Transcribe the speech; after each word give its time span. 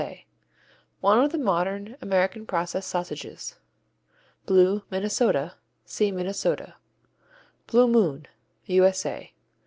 A._ 0.01 0.23
One 1.01 1.19
of 1.23 1.31
the 1.31 1.37
modern 1.37 1.95
American 2.01 2.47
process 2.47 2.87
sausages. 2.87 3.59
Blue, 4.47 4.81
Minnesota 4.89 5.53
see 5.85 6.11
Minnesota. 6.11 6.73
Blue 7.67 7.87
Moon 7.87 8.25
_U.S.A. 8.67 9.31